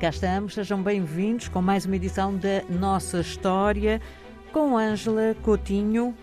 Cá 0.00 0.10
estamos, 0.10 0.54
sejam 0.54 0.80
bem-vindos 0.80 1.48
com 1.48 1.60
mais 1.60 1.84
uma 1.84 1.96
edição 1.96 2.36
da 2.36 2.62
Nossa 2.70 3.18
História 3.18 4.00
com 4.52 4.78
Ângela 4.78 5.34
Coutinho. 5.42 6.16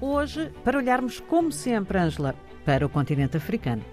Hoje, 0.00 0.52
para 0.62 0.78
olharmos, 0.78 1.18
como 1.18 1.50
sempre, 1.50 1.98
Ângela, 1.98 2.32
para 2.64 2.86
o 2.86 2.88
continente 2.88 3.36
africano. 3.36 3.84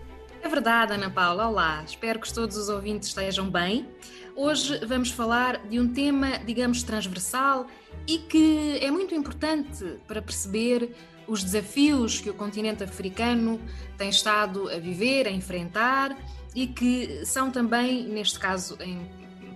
É 0.43 0.47
verdade, 0.47 0.93
Ana 0.93 1.09
Paula. 1.09 1.47
Olá, 1.47 1.83
espero 1.83 2.19
que 2.19 2.31
todos 2.31 2.55
os 2.55 2.69
ouvintes 2.69 3.07
estejam 3.07 3.49
bem. 3.49 3.89
Hoje 4.35 4.79
vamos 4.85 5.09
falar 5.09 5.57
de 5.67 5.79
um 5.79 5.91
tema, 5.91 6.37
digamos, 6.45 6.83
transversal 6.83 7.65
e 8.09 8.17
que 8.17 8.79
é 8.81 8.89
muito 8.89 9.13
importante 9.13 9.99
para 10.07 10.19
perceber 10.19 10.95
os 11.27 11.43
desafios 11.43 12.19
que 12.19 12.27
o 12.27 12.33
continente 12.33 12.83
africano 12.83 13.61
tem 13.99 14.09
estado 14.09 14.67
a 14.67 14.79
viver, 14.79 15.27
a 15.27 15.29
enfrentar 15.29 16.17
e 16.55 16.65
que 16.65 17.23
são 17.23 17.51
também, 17.51 18.07
neste 18.07 18.39
caso 18.39 18.75
em 18.81 19.07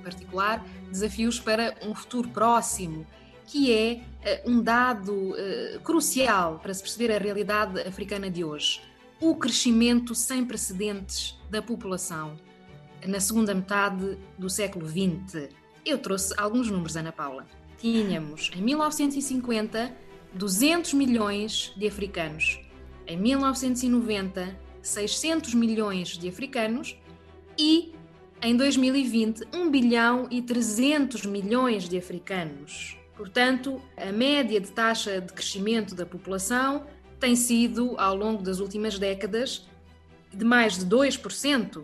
particular, 0.04 0.64
desafios 0.92 1.40
para 1.40 1.74
um 1.82 1.96
futuro 1.96 2.30
próximo, 2.30 3.08
que 3.48 3.74
é 3.74 4.04
uh, 4.46 4.52
um 4.52 4.62
dado 4.62 5.32
uh, 5.32 5.80
crucial 5.84 6.60
para 6.60 6.76
se 6.76 6.84
perceber 6.84 7.12
a 7.12 7.18
realidade 7.18 7.82
africana 7.82 8.30
de 8.30 8.44
hoje: 8.44 8.82
o 9.20 9.36
crescimento 9.36 10.14
sem 10.14 10.46
precedentes 10.46 11.36
da 11.50 11.60
população 11.60 12.38
na 13.04 13.20
segunda 13.20 13.56
metade 13.56 14.16
do 14.38 14.48
século 14.48 14.88
XX. 14.88 15.50
Eu 15.84 15.98
trouxe 15.98 16.36
alguns 16.38 16.70
números, 16.70 16.96
Ana 16.96 17.12
Paula. 17.12 17.48
Tínhamos, 17.84 18.50
em 18.56 18.62
1950, 18.62 19.94
200 20.34 20.94
milhões 20.94 21.74
de 21.76 21.86
africanos. 21.86 22.62
Em 23.06 23.18
1990, 23.18 24.58
600 24.82 25.54
milhões 25.54 26.18
de 26.18 26.30
africanos 26.30 26.96
e 27.60 27.94
em 28.42 28.56
2020 28.56 29.50
1 29.54 29.70
bilhão 29.70 30.30
e 30.32 30.42
300 30.42 31.26
milhões 31.26 31.90
de 31.90 31.98
africanos. 31.98 32.98
Portanto, 33.18 33.82
a 33.98 34.14
média 34.14 34.62
de 34.62 34.72
taxa 34.72 35.20
de 35.20 35.34
crescimento 35.34 35.94
da 35.94 36.06
população 36.06 36.86
tem 37.20 37.36
sido, 37.36 38.00
ao 38.00 38.16
longo 38.16 38.42
das 38.42 38.62
últimas 38.62 38.98
décadas, 38.98 39.68
de 40.34 40.46
mais 40.46 40.80
de 40.80 40.86
2%. 40.86 41.84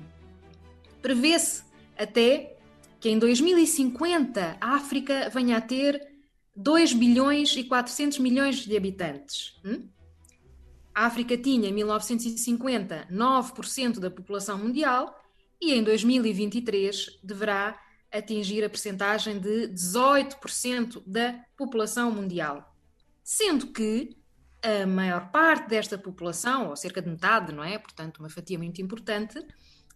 Prevê-se 1.02 1.62
até 1.98 2.56
que 3.00 3.10
em 3.10 3.18
2050 3.18 4.58
a 4.60 4.76
África 4.76 5.30
venha 5.30 5.58
a 5.58 5.62
ter 5.62 6.08
2 6.56 6.94
bilhões 6.94 7.56
e 7.56 7.64
400 7.64 8.20
milhões 8.20 8.58
de 8.58 8.76
habitantes. 8.76 9.60
Hum? 9.64 9.88
A 10.94 11.06
África 11.06 11.38
tinha, 11.38 11.70
em 11.70 11.74
1950, 11.74 13.08
9% 13.10 14.00
da 14.00 14.12
população 14.12 14.58
mundial 14.58 15.18
e 15.62 15.74
em 15.74 15.84
2023 15.84 17.20
deverá 17.24 17.80
atingir 18.12 18.64
a 18.64 18.70
percentagem 18.70 19.40
de 19.40 19.70
18% 19.70 21.02
da 21.06 21.40
população 21.56 22.12
mundial. 22.12 22.76
Sendo 23.24 23.68
que 23.68 24.18
a 24.62 24.86
maior 24.86 25.32
parte 25.32 25.70
desta 25.70 25.98
população, 25.98 26.70
ou 26.70 26.76
cerca 26.76 27.02
de 27.02 27.10
metade, 27.10 27.54
não 27.54 27.64
é? 27.64 27.78
Portanto, 27.78 28.18
uma 28.18 28.30
fatia 28.30 28.58
muito 28.58 28.82
importante, 28.82 29.42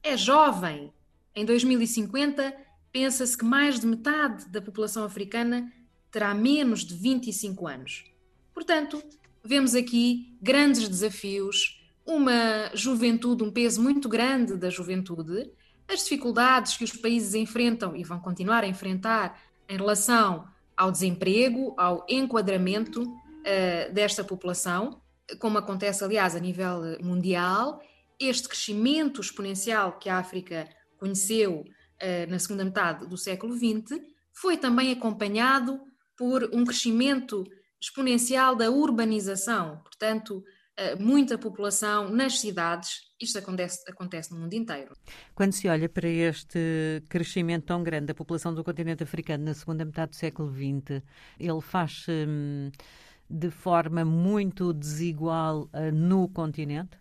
é 0.02 0.16
jovem. 0.16 0.94
Em 1.36 1.44
2050, 1.44 2.56
pensa-se 2.94 3.36
que 3.36 3.44
mais 3.44 3.80
de 3.80 3.88
metade 3.88 4.48
da 4.50 4.62
população 4.62 5.04
africana 5.04 5.74
terá 6.12 6.34
menos 6.34 6.86
de 6.86 6.94
25 6.94 7.68
anos. 7.68 8.06
Portanto, 8.54 9.04
vemos 9.44 9.74
aqui 9.74 10.38
grandes 10.40 10.88
desafios, 10.88 11.84
uma 12.06 12.70
juventude, 12.76 13.44
um 13.44 13.52
peso 13.52 13.82
muito 13.82 14.08
grande 14.08 14.56
da 14.56 14.70
juventude, 14.70 15.50
as 15.92 16.04
dificuldades 16.04 16.78
que 16.78 16.84
os 16.84 16.94
países 16.94 17.34
enfrentam 17.34 17.96
e 17.96 18.04
vão 18.04 18.20
continuar 18.20 18.64
a 18.64 18.68
enfrentar 18.68 19.42
em 19.68 19.76
relação 19.76 20.48
ao 20.78 20.92
desemprego, 20.92 21.74
ao 21.78 22.06
enquadramento 22.08 23.02
uh, 23.02 23.94
desta 23.94 24.24
população, 24.24 25.02
como 25.40 25.58
acontece, 25.58 26.04
aliás, 26.04 26.36
a 26.36 26.40
nível 26.40 26.98
mundial, 27.02 27.82
este 28.20 28.48
crescimento 28.48 29.20
exponencial 29.20 29.98
que 29.98 30.10
a 30.10 30.20
África 30.20 30.70
conheceu 30.98 31.66
na 32.28 32.38
segunda 32.40 32.66
metade 32.66 33.08
do 33.08 33.18
século 33.18 33.56
XX 33.56 34.00
foi 34.34 34.58
também 34.58 34.92
acompanhado 34.92 35.80
por 36.18 36.50
um 36.54 36.66
crescimento 36.66 37.44
exponencial 37.82 38.56
da 38.56 38.70
urbanização, 38.70 39.78
portanto, 39.84 40.44
eh, 40.76 40.96
muita 40.96 41.38
população 41.38 42.10
nas 42.10 42.40
cidades. 42.40 43.02
Isto 43.22 43.38
acontece, 43.38 43.80
acontece 43.88 44.32
no 44.32 44.40
mundo 44.40 44.54
inteiro. 44.54 44.96
Quando 45.36 45.52
se 45.52 45.68
olha 45.68 45.88
para 45.88 46.08
este 46.08 47.04
crescimento 47.10 47.66
tão 47.66 47.84
grande 47.84 48.08
da 48.08 48.14
população 48.16 48.56
do 48.56 48.64
continente 48.64 49.04
africano 49.04 49.46
na 49.46 49.54
segunda 49.54 49.86
metade 49.86 50.12
do 50.12 50.16
século 50.16 50.52
XX, 50.52 51.04
ele 51.40 51.62
faz-se 51.62 52.26
hum, 52.28 52.72
de 53.30 53.52
forma 53.52 54.04
muito 54.04 54.74
desigual 54.74 55.70
uh, 55.74 55.92
no 55.94 56.28
continente? 56.28 56.98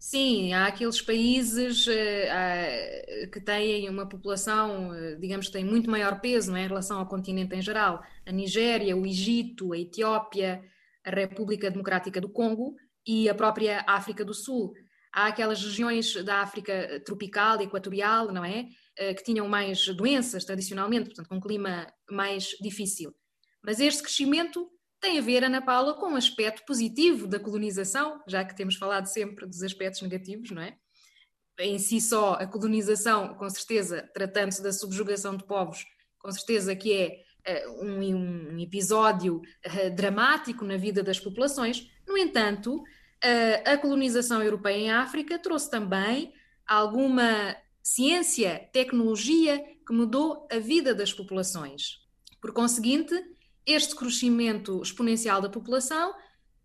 Sim, 0.00 0.54
há 0.54 0.66
aqueles 0.66 1.02
países 1.02 1.86
uh, 1.86 3.30
que 3.30 3.38
têm 3.38 3.86
uma 3.90 4.08
população, 4.08 4.92
uh, 4.92 5.20
digamos 5.20 5.48
que 5.48 5.52
tem 5.52 5.62
muito 5.62 5.90
maior 5.90 6.22
peso 6.22 6.56
é, 6.56 6.64
em 6.64 6.66
relação 6.66 6.98
ao 6.98 7.06
continente 7.06 7.54
em 7.54 7.60
geral. 7.60 8.02
A 8.24 8.32
Nigéria, 8.32 8.96
o 8.96 9.04
Egito, 9.04 9.74
a 9.74 9.78
Etiópia, 9.78 10.64
a 11.04 11.10
República 11.10 11.70
Democrática 11.70 12.18
do 12.18 12.30
Congo 12.30 12.76
e 13.06 13.28
a 13.28 13.34
própria 13.34 13.84
África 13.86 14.24
do 14.24 14.32
Sul. 14.32 14.72
Há 15.12 15.26
aquelas 15.26 15.62
regiões 15.62 16.14
da 16.24 16.36
África 16.36 17.02
tropical 17.04 17.60
equatorial, 17.60 18.32
não 18.32 18.42
é? 18.42 18.68
Uh, 18.98 19.14
que 19.14 19.22
tinham 19.22 19.46
mais 19.46 19.86
doenças 19.88 20.46
tradicionalmente, 20.46 21.10
portanto, 21.10 21.28
com 21.28 21.36
um 21.36 21.40
clima 21.40 21.86
mais 22.10 22.56
difícil. 22.62 23.14
Mas 23.62 23.78
este 23.80 24.02
crescimento 24.02 24.66
tem 25.00 25.18
a 25.18 25.22
ver, 25.22 25.44
Ana 25.44 25.62
Paula, 25.62 25.94
com 25.94 26.10
um 26.10 26.16
aspecto 26.16 26.64
positivo 26.66 27.26
da 27.26 27.40
colonização, 27.40 28.22
já 28.26 28.44
que 28.44 28.54
temos 28.54 28.76
falado 28.76 29.06
sempre 29.06 29.46
dos 29.46 29.62
aspectos 29.62 30.02
negativos, 30.02 30.50
não 30.50 30.62
é? 30.62 30.76
Em 31.58 31.78
si 31.78 32.00
só, 32.00 32.34
a 32.34 32.46
colonização, 32.46 33.34
com 33.34 33.48
certeza, 33.48 34.08
tratando-se 34.14 34.62
da 34.62 34.72
subjugação 34.72 35.36
de 35.36 35.44
povos, 35.44 35.84
com 36.18 36.30
certeza 36.30 36.74
que 36.74 36.92
é 36.92 37.64
uh, 37.66 37.84
um, 37.84 38.54
um, 38.54 38.58
episódio 38.58 39.36
uh, 39.36 39.94
dramático 39.94 40.64
na 40.64 40.76
vida 40.76 41.02
das 41.02 41.20
populações. 41.20 41.86
No 42.06 42.16
entanto, 42.16 42.76
uh, 42.76 43.70
a 43.70 43.76
colonização 43.76 44.42
europeia 44.42 44.76
em 44.76 44.90
África 44.90 45.38
trouxe 45.38 45.70
também 45.70 46.32
alguma 46.66 47.56
ciência, 47.82 48.68
tecnologia 48.72 49.62
que 49.86 49.92
mudou 49.92 50.46
a 50.50 50.58
vida 50.58 50.94
das 50.94 51.12
populações. 51.12 51.98
Por 52.40 52.52
conseguinte, 52.52 53.14
este 53.66 53.94
crescimento 53.94 54.80
exponencial 54.82 55.40
da 55.40 55.48
população 55.48 56.14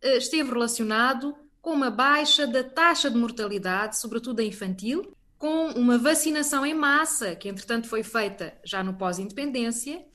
eh, 0.01 0.17
esteve 0.17 0.51
relacionado 0.51 1.35
com 1.61 1.71
uma 1.71 1.89
baixa 1.89 2.45
da 2.45 2.63
taxa 2.63 3.09
de 3.09 3.17
mortalidade, 3.17 3.97
sobretudo 3.97 4.39
a 4.39 4.43
infantil, 4.43 5.15
com 5.37 5.69
uma 5.71 5.97
vacinação 5.97 6.65
em 6.65 6.73
massa, 6.73 7.35
que 7.35 7.49
entretanto 7.49 7.87
foi 7.87 8.03
feita 8.03 8.55
já 8.63 8.83
no 8.83 8.93
pós-independência, 8.93 10.05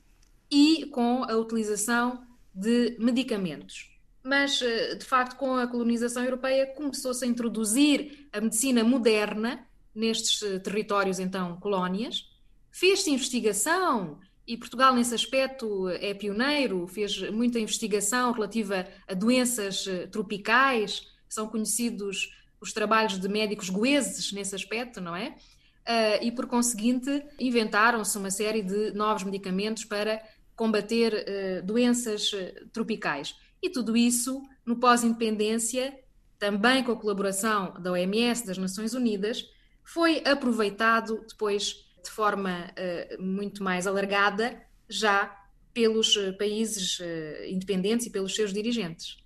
e 0.49 0.85
com 0.87 1.23
a 1.23 1.35
utilização 1.35 2.25
de 2.53 2.97
medicamentos. 2.99 3.89
Mas, 4.23 4.61
eh, 4.61 4.95
de 4.95 5.05
facto, 5.05 5.37
com 5.37 5.55
a 5.55 5.65
colonização 5.65 6.23
europeia, 6.23 6.67
começou-se 6.67 7.23
a 7.23 7.27
introduzir 7.27 8.27
a 8.31 8.41
medicina 8.41 8.83
moderna 8.83 9.65
nestes 9.95 10.41
eh, 10.43 10.59
territórios, 10.59 11.19
então, 11.19 11.57
colónias. 11.59 12.29
Fez-se 12.69 13.09
investigação 13.09 14.19
e 14.47 14.57
Portugal, 14.57 14.93
nesse 14.95 15.13
aspecto, 15.13 15.87
é 15.89 16.13
pioneiro, 16.13 16.87
fez 16.87 17.29
muita 17.29 17.59
investigação 17.59 18.31
relativa 18.31 18.87
a 19.07 19.13
doenças 19.13 19.85
eh, 19.87 20.07
tropicais, 20.07 21.07
são 21.29 21.47
conhecidos 21.47 22.35
os 22.59 22.73
trabalhos 22.73 23.19
de 23.19 23.27
médicos 23.29 23.69
goeses 23.69 24.31
nesse 24.31 24.55
aspecto, 24.55 24.99
não 24.99 25.15
é? 25.15 25.35
Uh, 25.81 26.23
e, 26.23 26.31
por 26.31 26.45
conseguinte, 26.45 27.23
inventaram-se 27.39 28.15
uma 28.17 28.29
série 28.29 28.61
de 28.61 28.91
novos 28.91 29.23
medicamentos 29.23 29.83
para 29.83 30.21
combater 30.55 31.13
uh, 31.13 31.65
doenças 31.65 32.29
tropicais. 32.71 33.35
E 33.63 33.69
tudo 33.69 33.97
isso, 33.97 34.43
no 34.63 34.79
pós-independência, 34.79 35.97
também 36.37 36.83
com 36.83 36.91
a 36.91 36.99
colaboração 36.99 37.73
da 37.79 37.91
OMS, 37.91 38.45
das 38.45 38.57
Nações 38.57 38.93
Unidas, 38.93 39.43
foi 39.83 40.21
aproveitado 40.25 41.25
depois 41.27 41.90
de 42.03 42.09
forma 42.09 42.67
uh, 42.71 43.21
muito 43.21 43.63
mais 43.63 43.87
alargada 43.87 44.57
já 44.89 45.37
pelos 45.73 46.17
eh, 46.17 46.33
países 46.33 46.99
uh, 46.99 47.03
independentes 47.47 48.05
e 48.07 48.09
pelos 48.09 48.35
seus 48.35 48.51
dirigentes. 48.51 49.17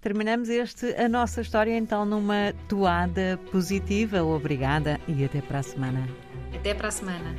Terminamos 0.00 0.48
este 0.48 0.94
a 0.96 1.08
nossa 1.08 1.40
história 1.40 1.76
então 1.76 2.04
numa 2.04 2.52
toada 2.68 3.38
positiva. 3.52 4.24
Obrigada 4.24 5.00
e 5.06 5.24
até 5.24 5.40
para 5.40 5.60
a 5.60 5.62
semana. 5.62 6.08
Até 6.52 6.74
para 6.74 6.88
a 6.88 6.90
semana. 6.90 7.36